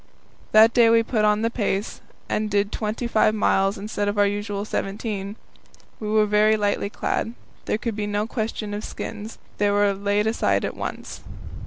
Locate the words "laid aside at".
9.93-10.75